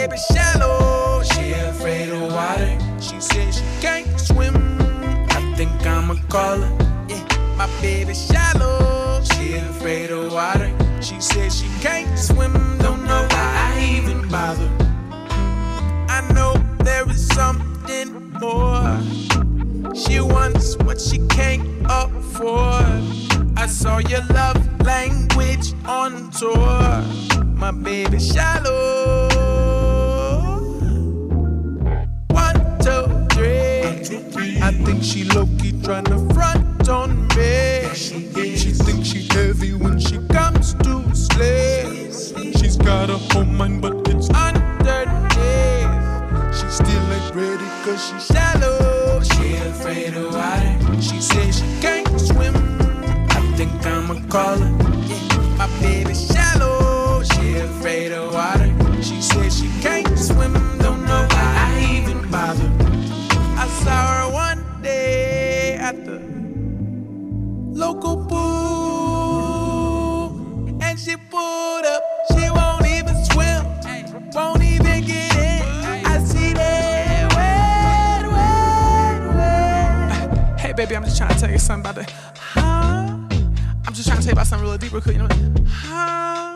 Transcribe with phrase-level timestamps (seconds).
[0.00, 2.78] baby shallow, she afraid of water.
[3.00, 4.56] She says she can't swim.
[5.28, 7.06] I think I'ma call her.
[7.06, 7.22] Yeah.
[7.58, 10.70] My baby shallow, she afraid of water.
[11.02, 12.54] She says she can't swim.
[12.78, 14.70] Don't know why I even bother.
[16.16, 18.98] I know there is something more.
[19.94, 23.02] She wants what she can't afford.
[23.54, 27.04] I saw your love language on tour.
[27.54, 28.79] My baby shallow.
[80.86, 82.10] Baby, I'm just trying to tell you something about the.
[82.38, 83.18] Huh?
[83.86, 85.28] I'm just trying to tell you about something real deeper, you know.
[85.68, 86.54] Huh?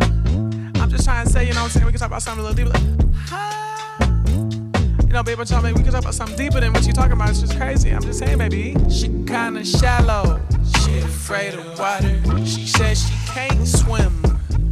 [0.81, 1.85] I'm just trying to say, you know what I'm saying?
[1.85, 2.71] We can talk about something real deeper.
[2.71, 2.83] Like,
[3.29, 4.07] huh?
[5.07, 7.13] You know, baby, I'm talking, we can talk about something deeper than what you're talking
[7.13, 7.29] about.
[7.29, 7.91] It's just crazy.
[7.91, 8.75] I'm just saying, baby.
[8.89, 10.41] She kinda shallow.
[10.81, 12.47] She afraid of water.
[12.47, 14.25] She says she can't swim.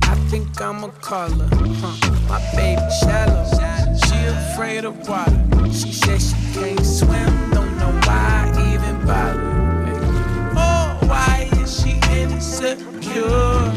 [0.05, 1.49] I think I'ma call her.
[1.53, 2.11] Huh.
[2.27, 3.45] My baby shallow.
[4.07, 5.39] She afraid of water.
[5.71, 7.42] She says she can't swim.
[10.57, 13.73] Oh, why is she insecure?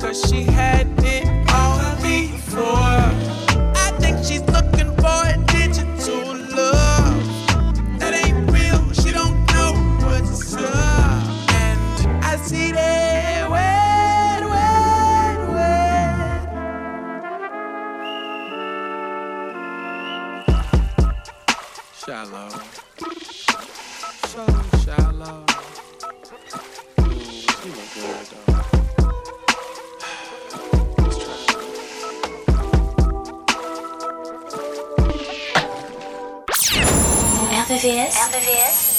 [0.00, 0.97] Cause she had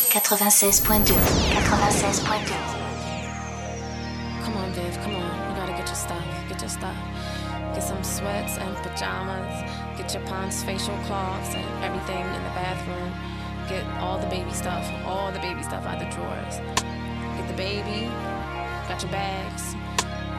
[0.09, 1.13] 96.2.
[1.13, 2.49] 96.2.
[4.43, 5.49] Come on, Viv, come on.
[5.49, 6.25] You gotta get your stuff.
[6.49, 6.95] Get your stuff.
[7.75, 9.53] Get some sweats and pajamas.
[9.97, 13.13] Get your Pond's facial cloths and everything in the bathroom.
[13.69, 16.57] Get all the baby stuff, all the baby stuff out the drawers.
[17.37, 18.09] Get the baby.
[18.87, 19.75] Got your bags.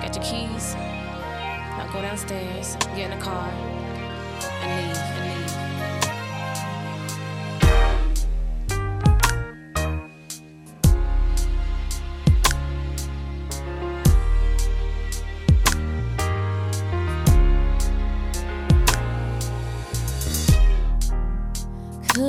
[0.02, 0.75] Got your keys.
[0.75, 3.48] Now go downstairs, get in the car,
[4.62, 5.30] and leave, and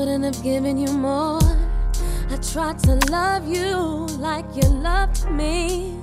[0.01, 1.39] Couldn't have given you more.
[2.31, 5.95] I tried to love you like you loved me.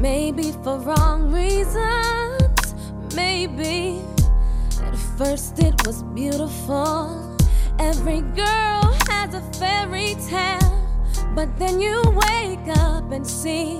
[0.00, 2.74] Maybe for wrong reasons.
[3.14, 4.02] Maybe
[4.82, 7.38] at first it was beautiful.
[7.78, 10.82] Every girl has a fairy tale.
[11.36, 13.78] But then you wake up and see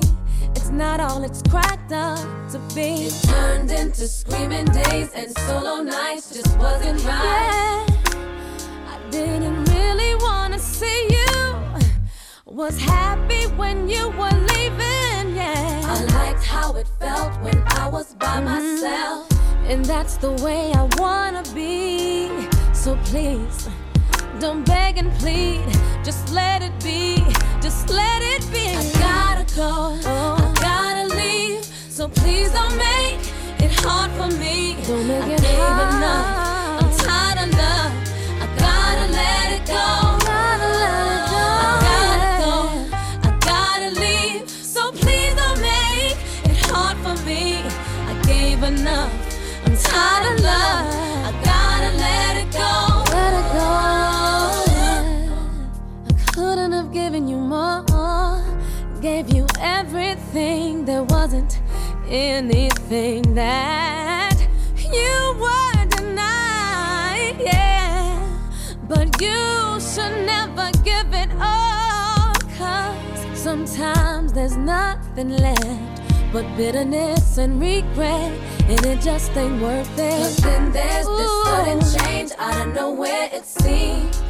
[0.54, 3.08] it's not all it's cracked up to be.
[3.08, 7.84] It turned into screaming days and solo nights just wasn't right.
[7.88, 7.93] Yeah,
[9.14, 11.32] didn't really wanna see you.
[12.46, 15.92] Was happy when you were leaving, yeah.
[15.94, 18.44] I liked how it felt when I was by mm-hmm.
[18.54, 19.28] myself.
[19.70, 22.28] And that's the way I wanna be.
[22.72, 23.68] So please,
[24.40, 25.62] don't beg and plead.
[26.04, 27.22] Just let it be.
[27.62, 28.66] Just let it be.
[28.82, 29.72] I gotta go,
[30.12, 30.36] oh.
[30.40, 31.64] I gotta leave.
[31.98, 33.20] So please don't make
[33.64, 34.76] it hard for me.
[34.88, 35.94] Don't make I it hard.
[35.94, 36.43] enough,
[48.64, 49.12] enough,
[49.66, 50.86] I'm tired of love.
[51.28, 53.04] I gotta let it go.
[53.12, 53.70] Let it go.
[56.08, 57.84] I couldn't have given you more.
[59.02, 60.86] Gave you everything.
[60.86, 61.60] There wasn't
[62.08, 64.36] anything that
[64.78, 67.36] you were denied.
[67.38, 68.18] Yeah.
[68.88, 72.32] But you should never give it all.
[72.56, 72.98] Cause
[73.34, 75.93] sometimes there's nothing left
[76.34, 78.32] but bitterness and regret.
[78.66, 80.20] And it just ain't worth it.
[80.20, 84.20] But then there's this sudden change out of nowhere, it seems.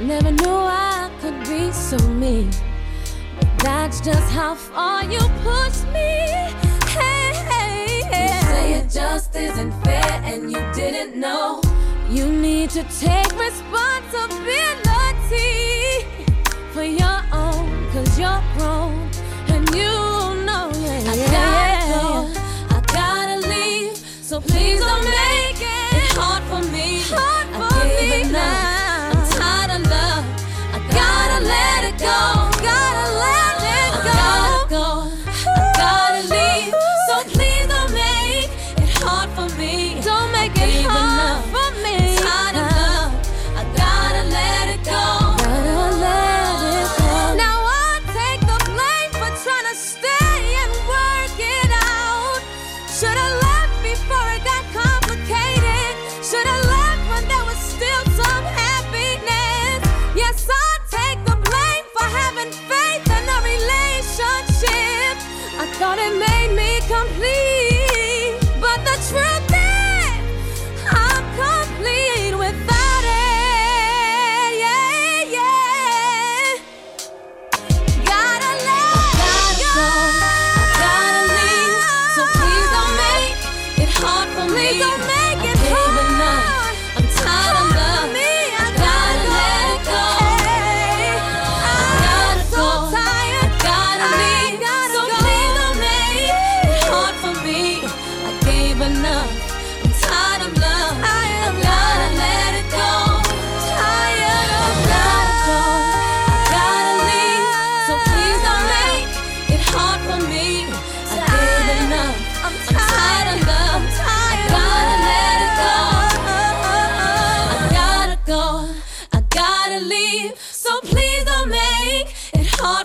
[0.00, 2.50] Never knew I could be so mean.
[3.38, 6.30] But that's just how far you pushed me.
[6.96, 8.24] Hey, hey, hey.
[8.24, 11.60] You say it just isn't fair and you didn't know.
[12.08, 16.06] You need to take responsibility
[16.72, 19.10] for your own, cause you're grown
[19.48, 20.11] and you.
[21.04, 22.30] I gotta go,
[22.76, 23.96] I gotta leave.
[23.96, 27.02] So please don't make it hard for me.
[27.06, 28.71] Hard I for gave me enough.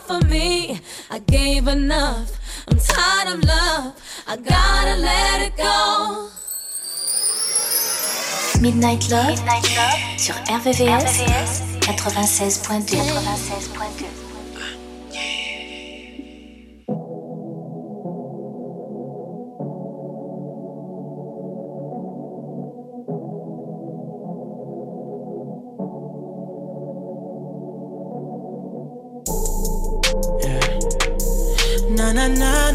[0.07, 0.79] For me.
[1.11, 2.31] I gave enough.
[2.67, 3.93] I'm tired of love.
[4.27, 6.29] I gotta let it go.
[8.61, 9.37] Midnight Love,
[10.17, 11.21] sur RVVS,
[11.81, 12.97] 96.2.
[12.97, 14.26] 96.2.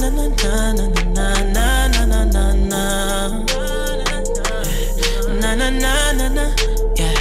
[0.02, 0.82] na na na
[1.14, 2.82] na na na na na na
[5.40, 6.44] na na na na na
[6.96, 7.18] yeah.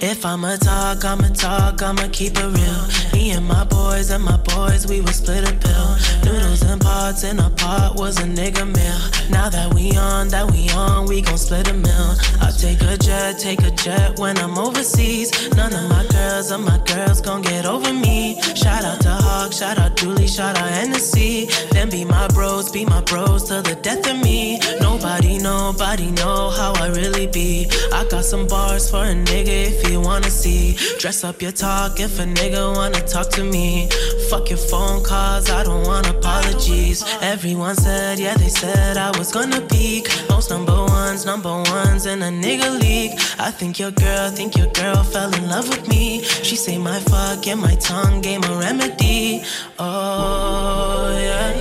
[0.00, 3.13] If I'ma talk, I'ma talk, I'ma keep it real.
[3.14, 5.96] Me and my boys and my boys, we would split a pill.
[6.24, 9.30] Noodles and pots in a pot was a nigga meal.
[9.30, 12.16] Now that we on, that we on, we gon' split a meal.
[12.40, 15.30] I'll take a jet, take a jet when I'm overseas.
[15.54, 18.42] None of my girls or my girls gon' get over me.
[18.56, 21.46] Shout out to Hawk, shout out Julie, shout out Hennessy.
[21.70, 24.58] Them be my bros, be my bros till the death of me.
[24.80, 27.68] Nobody, nobody know how I really be.
[27.92, 30.76] I got some bars for a nigga if you wanna see.
[30.98, 33.88] Dress up your talk if a nigga wanna talk to me.
[34.30, 37.04] Fuck your phone calls, I don't want apologies.
[37.20, 40.08] Everyone said, yeah, they said I was gonna peak.
[40.28, 43.12] Most number ones, number ones in a nigga league.
[43.38, 46.22] I think your girl, think your girl fell in love with me.
[46.22, 49.42] She say my fuck and my tongue gave a remedy.
[49.78, 51.54] Oh, yeah,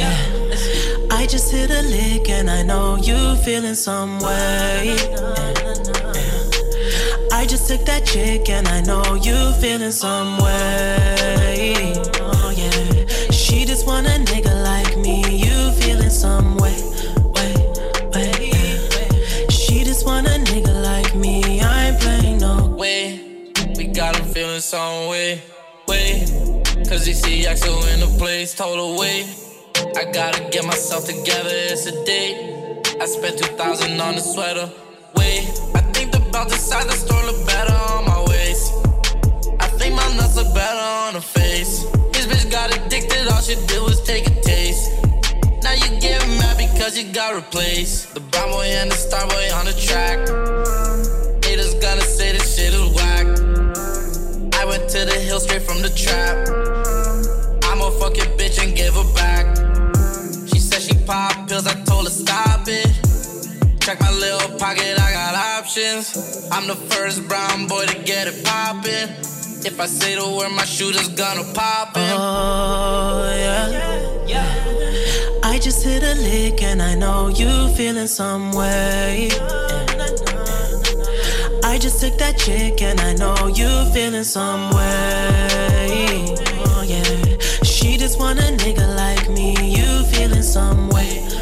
[0.00, 1.08] yeah.
[1.10, 4.96] I just hit a lick and I know you feeling some way.
[7.38, 11.94] I just took that chick and I know you feeling some way.
[12.18, 13.06] Oh yeah.
[13.30, 15.22] She just want a nigga like me.
[15.44, 16.74] You feeling some way,
[17.36, 17.54] way,
[18.12, 18.50] way.
[19.50, 21.60] She just want a nigga like me.
[21.60, 23.52] I ain't playing no way.
[23.76, 25.40] We got him feeling some way,
[25.86, 26.26] way.
[26.88, 29.32] Cause he see Abel in the place, total way.
[29.96, 32.82] I gotta get myself together, it's a date.
[33.00, 34.68] I spent 2000 on the sweater,
[35.14, 35.46] way.
[35.76, 37.27] I think the belt inside the store
[40.38, 41.82] look better on her face.
[42.12, 44.86] This bitch got addicted, all she did was take a taste.
[45.62, 48.14] Now you get mad because cause he got replaced.
[48.14, 50.18] The brown boy and the star boy on the track.
[51.44, 53.26] Haters gonna say this shit is whack.
[54.60, 56.36] I went to the hill straight from the trap.
[57.68, 59.44] I'm a fucking bitch and give her back.
[60.50, 62.90] She said she pop pills, I told her stop it.
[63.80, 66.48] Check my little pocket, I got options.
[66.52, 69.37] I'm the first brown boy to get it poppin'.
[69.64, 72.12] If I say the word, my shooter's gonna pop it.
[72.14, 74.26] Oh, yeah.
[74.26, 75.40] yeah.
[75.42, 79.30] I just hit a lick and I know you feeling some way.
[81.64, 86.36] I just took that chick and I know you feeling some way.
[86.66, 87.36] Oh, yeah.
[87.64, 90.98] She just want a nigga like me, you feeling some way.
[90.98, 91.37] way,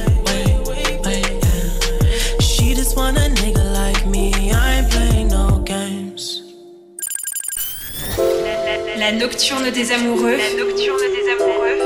[9.07, 10.37] La nocturne des amoureux.
[10.37, 11.79] La nocturne des amoureux.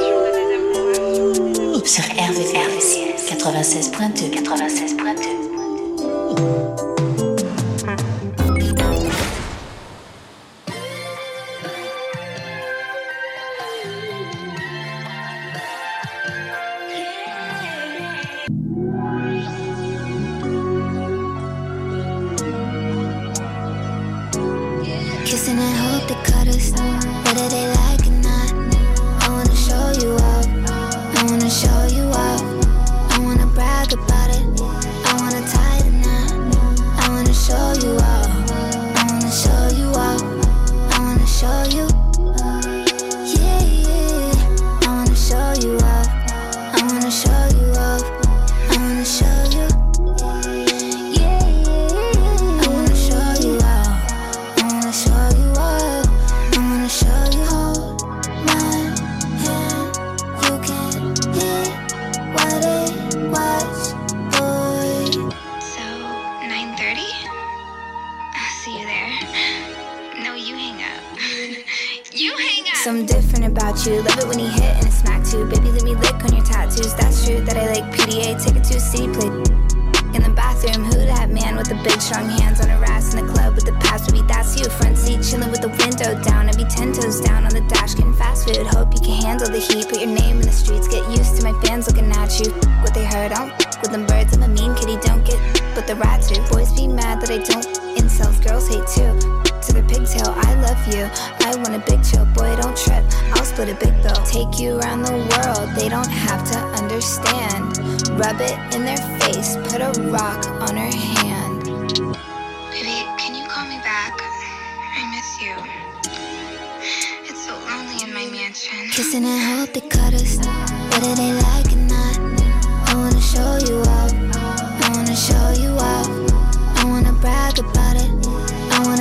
[1.85, 5.51] Sur RVRVCS 96.2 96.2
[26.11, 26.73] the cutters.
[26.73, 27.80] Whether they like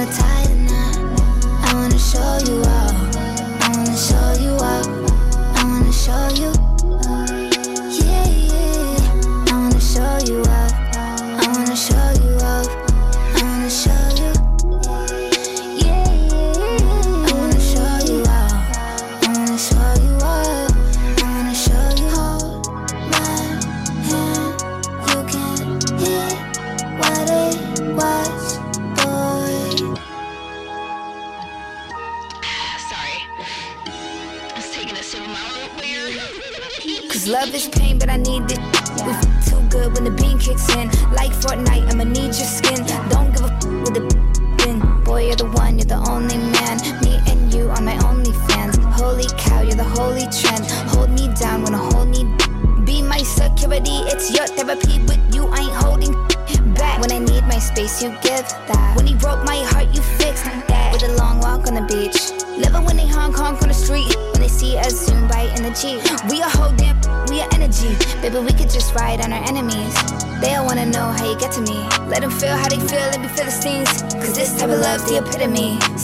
[0.05, 0.38] show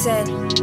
[0.06, 0.55] you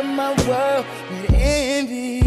[0.00, 2.20] flood my world with envy.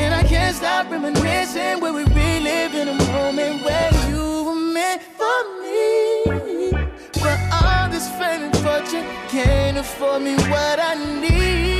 [0.00, 5.02] And I can't stop reminiscing where we relive in a moment where you were meant
[5.02, 6.70] for me.
[7.14, 11.77] But all this fame and fortune can't afford me what I need.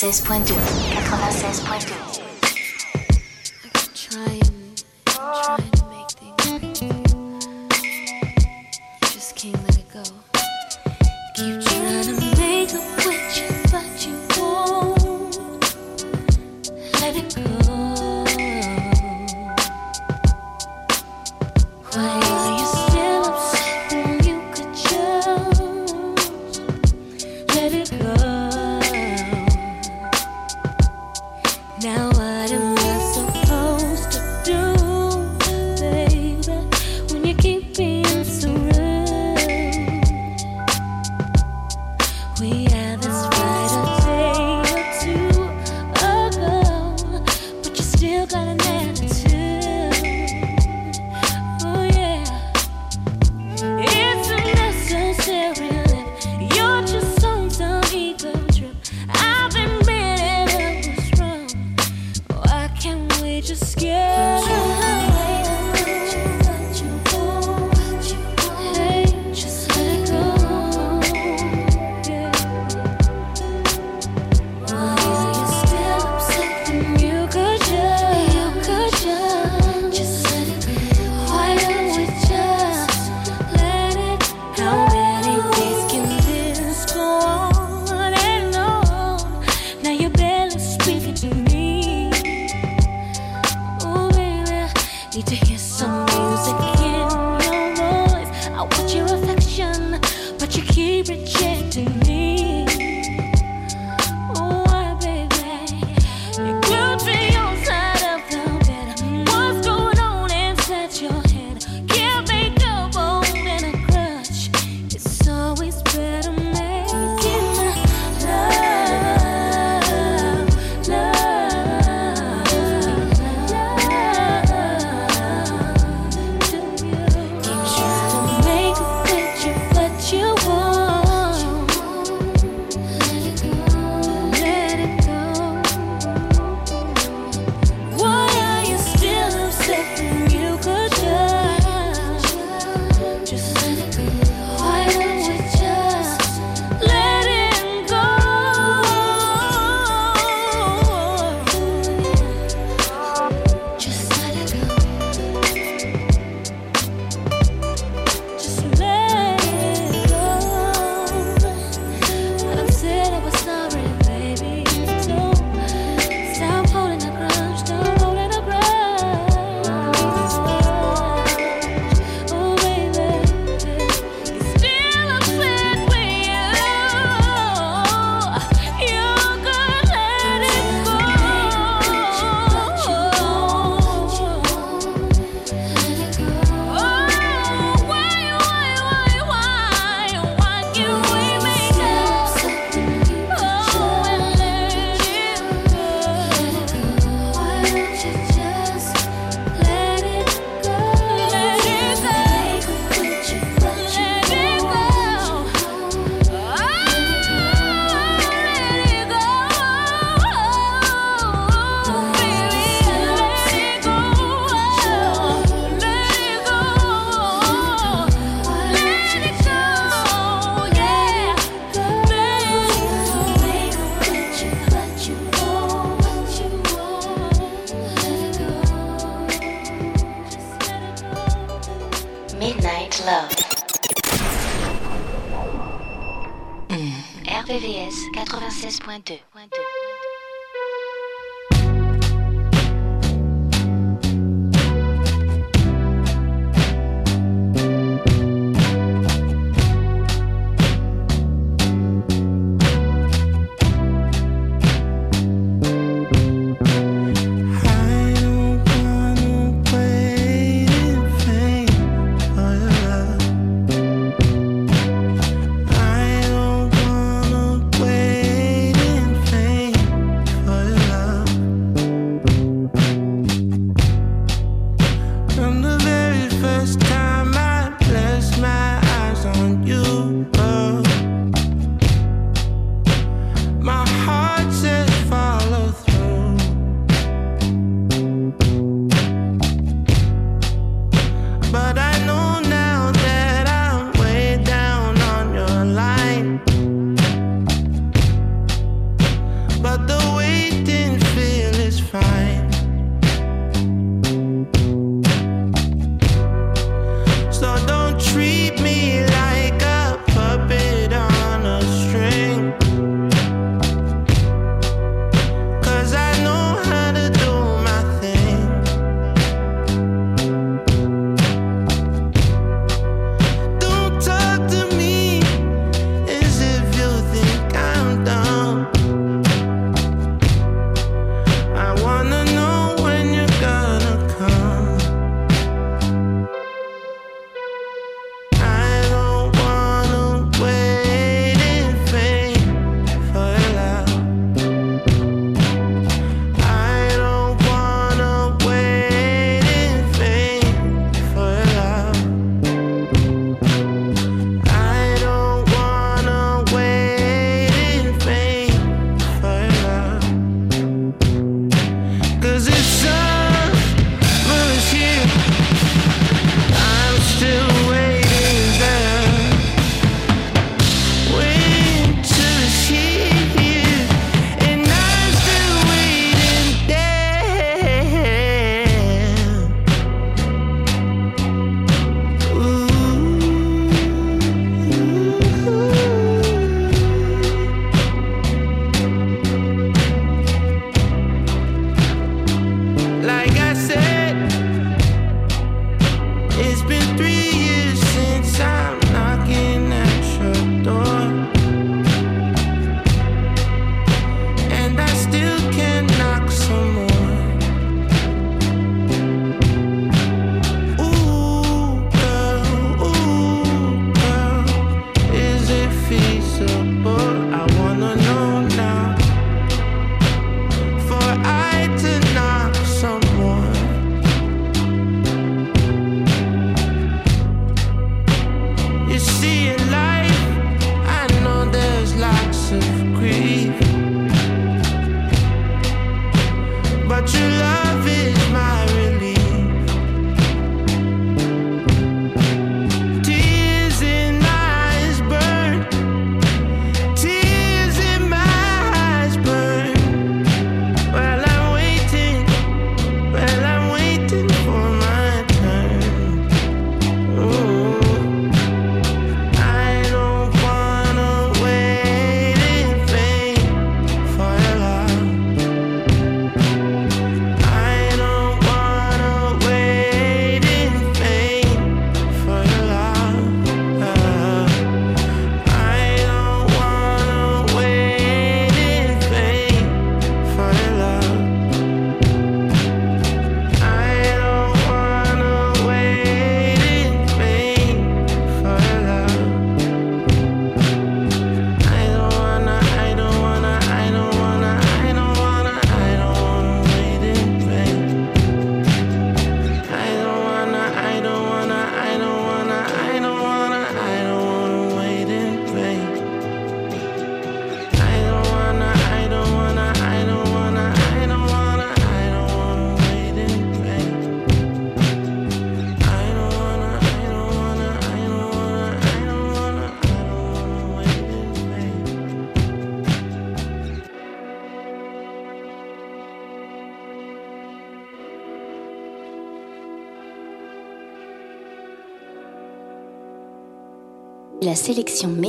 [0.00, 0.79] 96.2.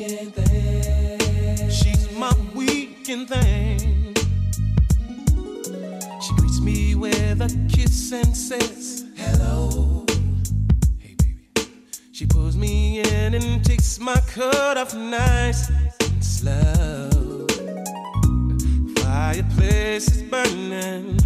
[0.00, 1.70] weekend thing.
[1.70, 4.14] She's my weekend thing.
[6.22, 10.06] She greets me with a kiss and says, Hello.
[10.98, 11.70] Hey, baby.
[12.12, 17.46] She pulls me in and takes my coat off nice and slow.
[18.96, 21.18] Fireplace is burning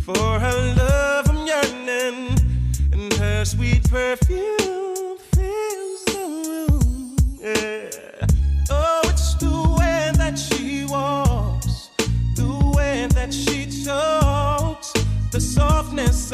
[0.00, 2.38] for her love, I'm yearning,
[2.92, 4.51] and her sweet perfume.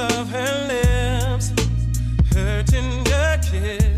[0.01, 1.53] of her lips,
[2.35, 3.98] her tender kiss.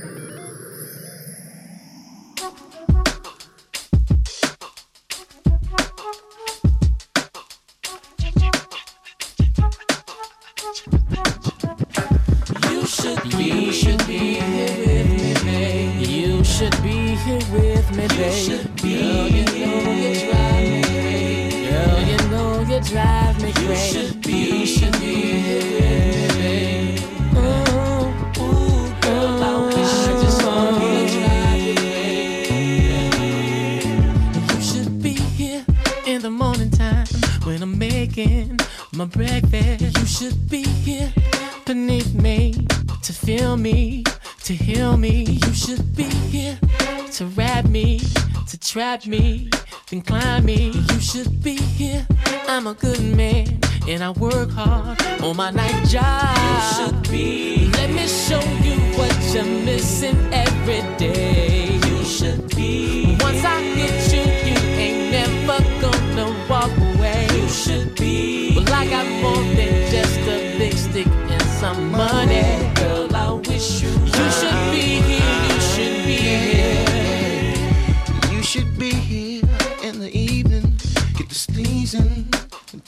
[23.61, 26.27] You should be, you should be here.
[26.29, 27.03] Baby.
[28.39, 30.81] Ooh, girl, just wanna.
[34.49, 35.63] You should be here
[36.07, 37.05] in the morning time
[37.43, 38.59] when I'm making
[38.93, 39.97] my breakfast.
[39.99, 41.13] You should be here
[41.65, 42.67] beneath me
[43.03, 44.03] to feel me,
[44.43, 45.23] to heal me.
[45.45, 46.57] You should be here
[47.13, 48.01] to wrap me
[48.71, 49.49] trap me,
[49.89, 50.69] then climb me.
[50.69, 52.07] You should be here.
[52.47, 56.37] I'm a good man, and I work hard on my night job.
[56.37, 57.69] You should be.
[57.73, 61.81] Let me show you what you're missing every day.
[61.85, 63.17] You should be.
[63.19, 67.27] Once I get you, you ain't never gonna walk away.
[67.35, 68.53] You should be.
[68.55, 69.80] Well, I got more than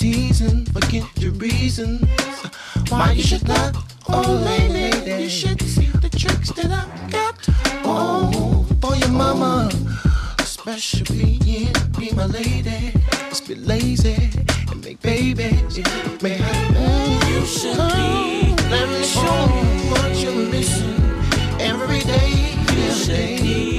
[0.04, 2.06] teasing, forget your reasons.
[2.90, 3.74] Why you should not,
[4.10, 7.36] oh lady, you should see the tricks that I got.
[7.86, 9.72] Oh, for your mama,
[10.40, 12.92] especially yeah, be my lady.
[13.30, 14.30] Let's be lazy
[14.70, 15.78] and make babies.
[16.22, 18.62] May I, you should be.
[18.76, 21.00] Let me show you what you're missing
[21.62, 22.52] every day.
[22.68, 23.73] Every day.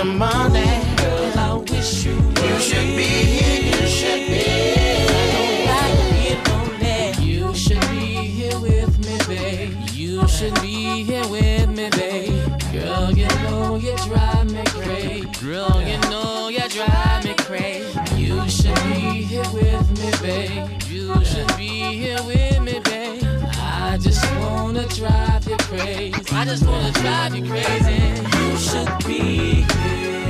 [0.00, 0.64] Some money.
[0.96, 4.60] Girl, I wish you You should be here, you should be
[7.28, 8.06] You should be
[8.38, 9.74] here with me, babe.
[9.92, 12.50] You should be here with me, babe.
[12.72, 15.26] Girl, you know you drive me crazy.
[15.44, 18.00] Girl, you know you drive me crazy.
[18.16, 20.82] You should be here with me, babe.
[20.88, 22.89] You should be here with me, babe.
[23.90, 26.14] I just wanna drive you crazy.
[26.30, 28.22] I just wanna drive you crazy.
[28.38, 30.29] You should be here.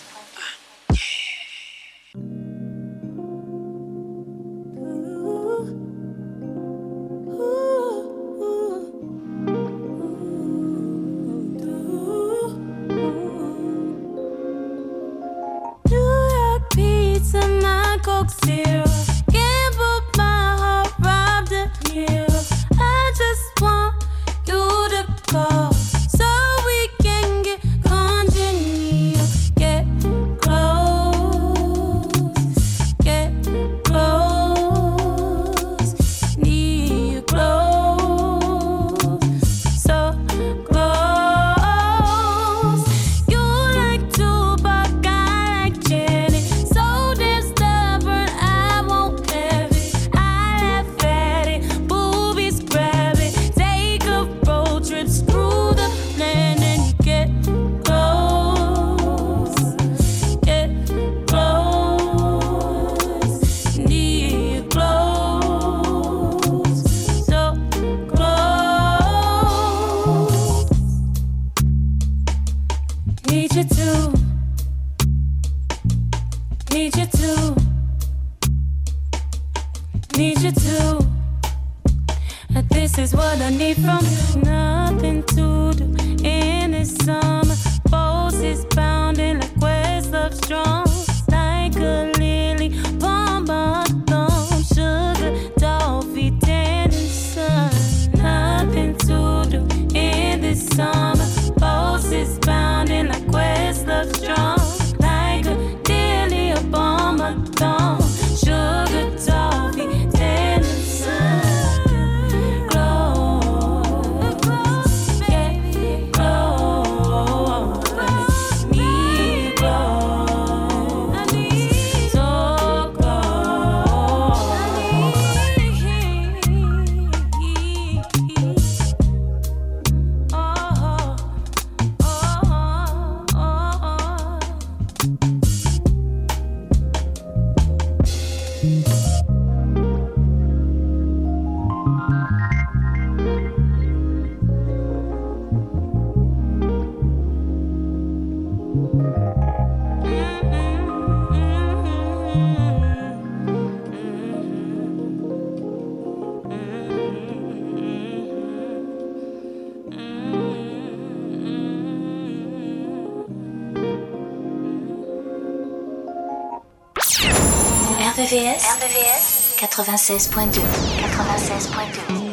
[169.83, 170.61] 96.2
[171.01, 172.30] 96.2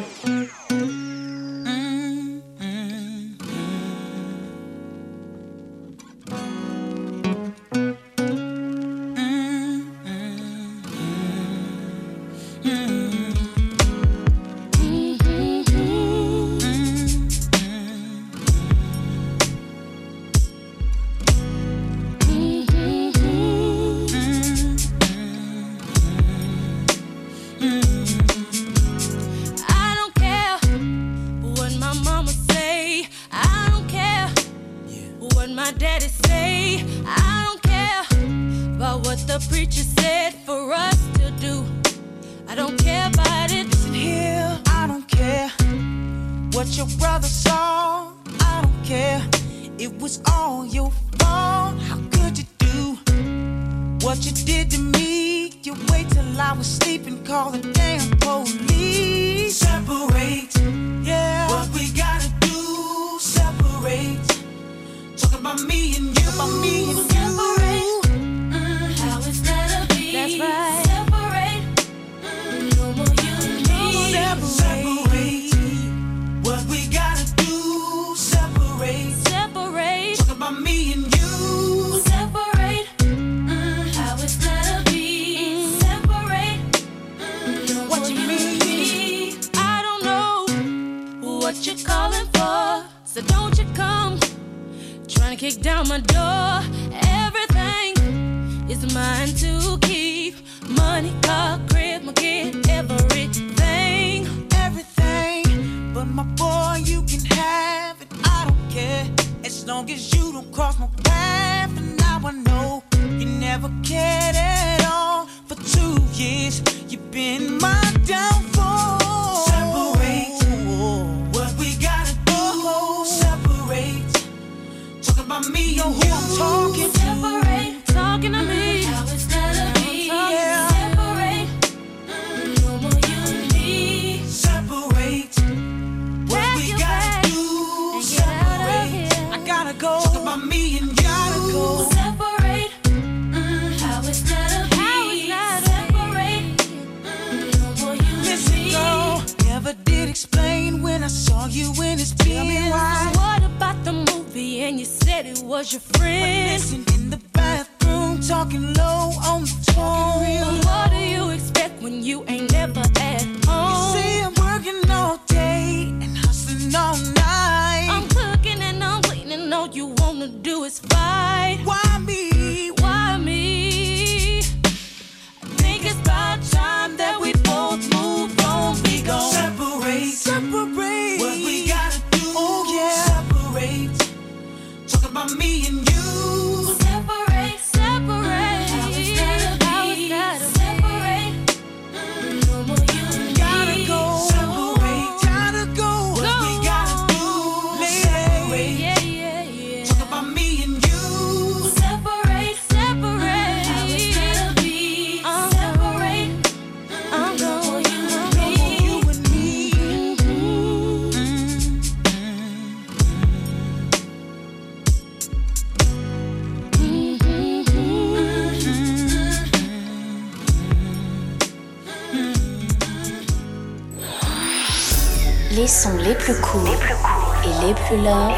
[226.28, 228.34] plus courts les plus courts et les plus longs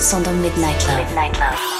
[0.00, 0.96] sont dans Midnight Love.
[0.96, 1.77] Midnight Love.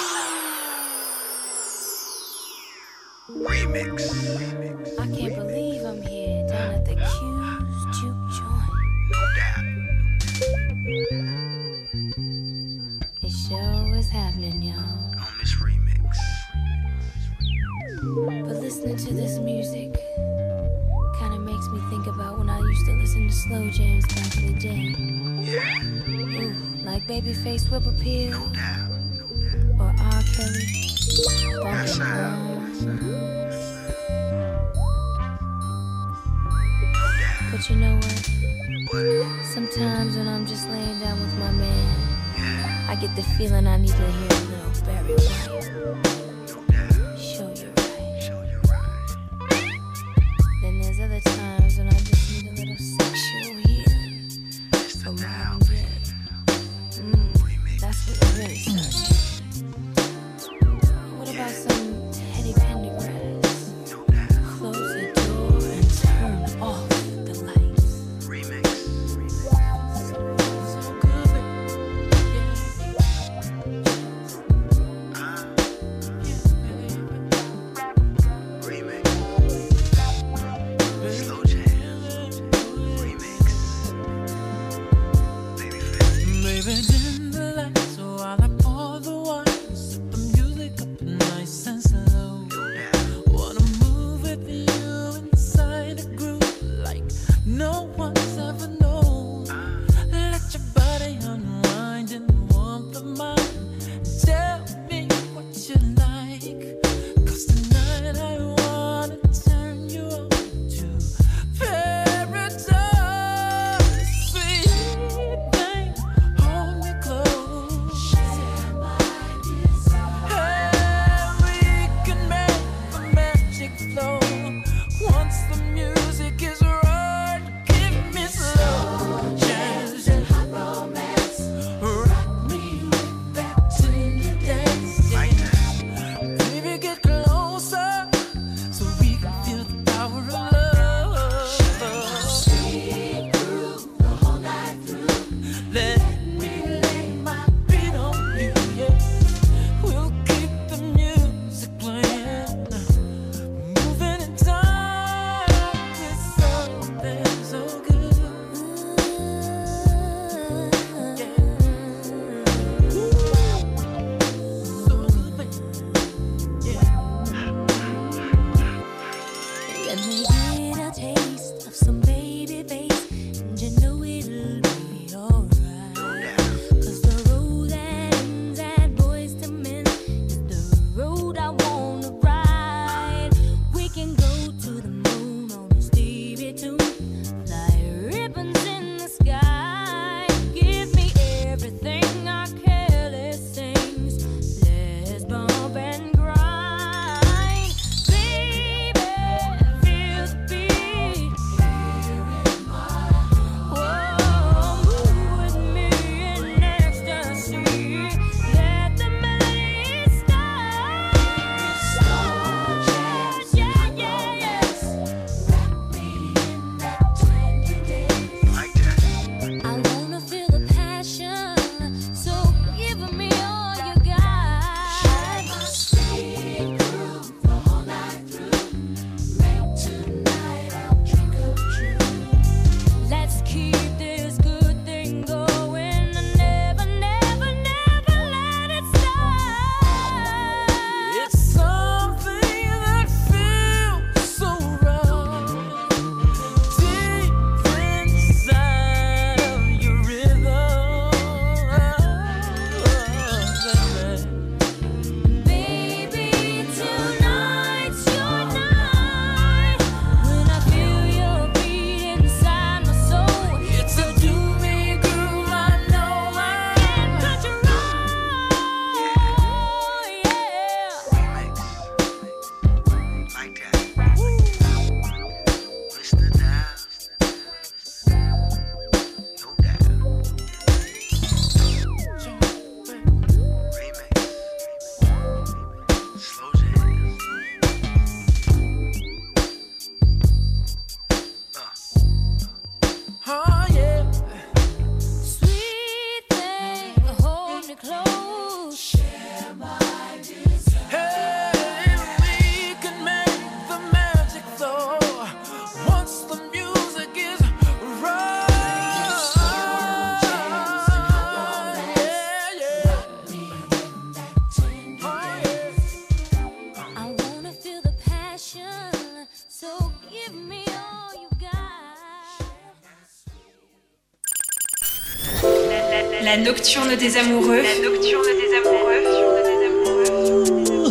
[326.49, 327.61] Nocturne des amoureux.
[327.61, 329.05] La nocturne des amoureux.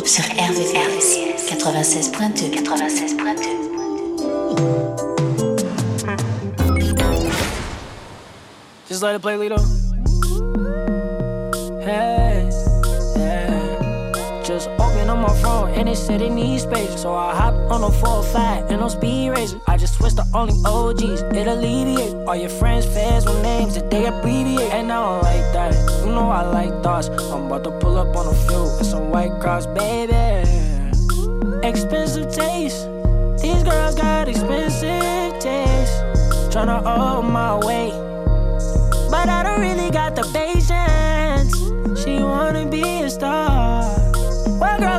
[0.06, 1.08] Sur RVCS
[1.50, 3.18] 96.2 96.2
[8.88, 9.58] Just let it play, Lito.
[15.10, 17.02] Open my phone and it said it needs space.
[17.02, 19.58] So I hop on a 405 and on speed racer.
[19.66, 23.90] I just switched to only OGs, it alleviates All your friends, fans with names that
[23.90, 24.74] they abbreviate.
[24.74, 25.74] And I don't like that.
[26.04, 27.08] You know I like thoughts.
[27.08, 30.14] I'm about to pull up on a few and some white cross, baby.
[31.66, 32.90] Expensive taste.
[33.42, 36.04] These girls got expensive taste.
[36.52, 37.96] Tryna hold my weight.
[39.10, 41.56] But I don't really got the patience.
[42.04, 44.08] She wanna be a star.
[44.60, 44.97] Well, girl,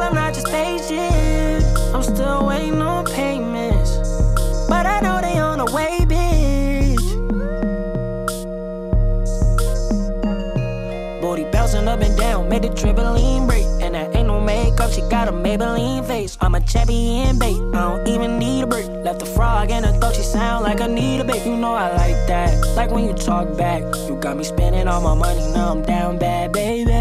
[12.60, 13.64] made the trampoline break.
[13.80, 16.36] And that ain't no makeup, she got a Maybelline face.
[16.40, 18.86] I'm a champion bait, I don't even need a break.
[18.88, 21.44] Left a frog in her throat, she sound like I need a bait.
[21.44, 23.82] You know I like that, like when you talk back.
[24.08, 26.92] You got me spending all my money, now I'm down bad, baby.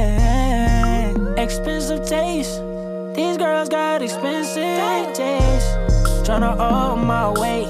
[1.41, 2.61] Expensive taste,
[3.15, 5.67] these girls got expensive taste.
[6.25, 7.67] Tryna hold my weight,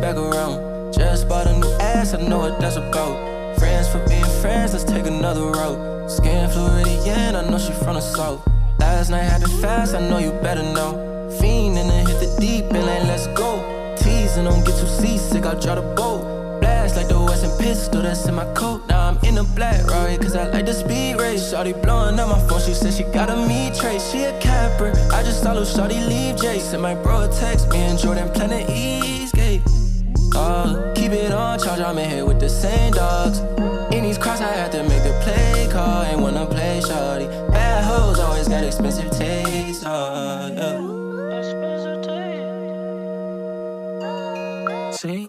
[0.00, 0.92] back around.
[0.92, 3.58] Just bought a new ass, I know what that's about.
[3.58, 6.10] Friends for being friends, let's take another route.
[6.10, 8.46] Skin Floridian, I know she from the south.
[8.78, 10.92] Last night happened fast, I know you better know.
[11.40, 13.94] Fiend and hit the deep and let's go.
[13.98, 16.60] Teasing, don't get too seasick, I'll draw the boat.
[16.60, 18.86] Blast like the Western pistol that's in my coat.
[18.88, 21.50] Now I'm in the black Rari, cause I like the speed race.
[21.50, 24.10] Shorty blowing up my phone, she said she got a me trace.
[24.10, 26.28] She a capper, I just saw Shorty leave.
[26.72, 29.77] And my bro a text me and Jordan Planet Eastgate.
[30.34, 33.40] Uh, keep it on charge, I'm in here with the same dogs.
[33.94, 36.02] In these cross, I had to make the play call.
[36.04, 37.26] Ain't wanna play shorty.
[37.50, 39.84] Bad hoes always got expensive taste.
[39.84, 40.98] Uh, yeah.
[44.92, 45.28] See?